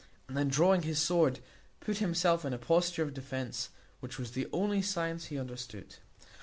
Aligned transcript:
And 0.27 0.35
then, 0.35 0.47
drawing 0.49 0.81
his 0.81 0.97
sword, 0.97 1.41
put 1.79 1.99
himself 1.99 2.43
in 2.43 2.53
a 2.53 2.57
posture 2.57 3.03
of 3.03 3.13
defence, 3.13 3.69
which 3.99 4.17
was 4.17 4.31
the 4.31 4.47
only 4.51 4.81
science 4.81 5.25
he 5.25 5.37
understood. 5.37 5.97